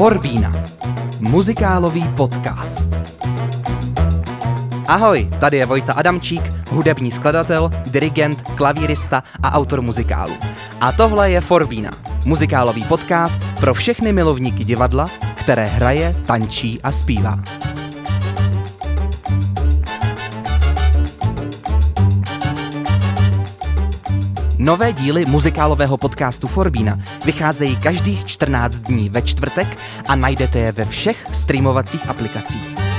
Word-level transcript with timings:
Forbína. 0.00 0.52
Muzikálový 1.20 2.08
podcast. 2.16 2.90
Ahoj, 4.86 5.28
tady 5.40 5.56
je 5.56 5.66
Vojta 5.66 5.92
Adamčík, 5.92 6.42
hudební 6.70 7.10
skladatel, 7.10 7.70
dirigent, 7.86 8.42
klavírista 8.42 9.22
a 9.42 9.52
autor 9.52 9.82
muzikálu. 9.82 10.32
A 10.80 10.92
tohle 10.92 11.30
je 11.30 11.40
Forbína, 11.40 11.90
muzikálový 12.24 12.84
podcast 12.84 13.40
pro 13.60 13.74
všechny 13.74 14.12
milovníky 14.12 14.64
divadla, 14.64 15.06
které 15.34 15.66
hraje, 15.66 16.16
tančí 16.26 16.80
a 16.82 16.92
zpívá. 16.92 17.42
Nové 24.62 24.92
díly 24.92 25.24
muzikálového 25.26 25.96
podcastu 25.96 26.48
Forbína 26.48 26.98
vycházejí 27.24 27.76
každých 27.76 28.24
14 28.24 28.78
dní 28.78 29.08
ve 29.08 29.22
čtvrtek 29.22 29.78
a 30.08 30.16
najdete 30.16 30.58
je 30.58 30.72
ve 30.72 30.84
všech 30.84 31.26
streamovacích 31.32 32.08
aplikacích. 32.08 32.89